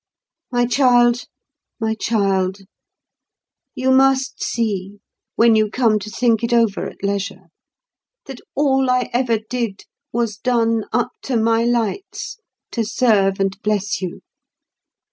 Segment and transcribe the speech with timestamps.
[0.51, 1.25] "My child,
[1.79, 2.61] my child,
[3.75, 4.99] you must see,
[5.35, 7.51] when you come to think it over at leisure,
[8.25, 12.39] that all I ever did was done, up to my lights,
[12.71, 14.21] to serve and bless you.